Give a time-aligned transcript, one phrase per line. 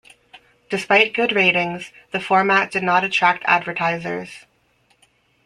[0.71, 4.45] Despite good ratings, the format did not attract advertisers.